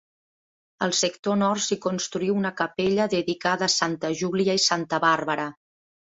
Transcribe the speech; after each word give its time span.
Al 0.85 0.95
sector 0.99 1.37
nord 1.41 1.63
s'hi 1.65 1.77
construí 1.83 2.31
una 2.37 2.51
capella 2.63 3.07
dedicada 3.13 3.67
a 3.69 3.75
santa 3.75 4.13
Júlia 4.25 4.59
i 4.63 4.65
santa 4.67 5.03
Bàrbara. 5.07 5.49